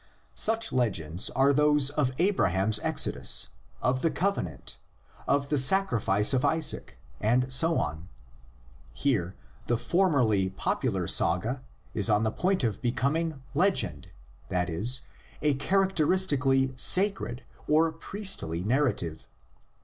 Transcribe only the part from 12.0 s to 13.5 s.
on the point of becoming